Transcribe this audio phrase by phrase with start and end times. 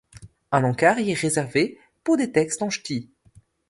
[0.51, 3.11] Un encart y est réservé pour des textes en ch'ti.